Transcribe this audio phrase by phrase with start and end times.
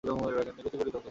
[0.03, 0.99] নিকুচি করি তোকে!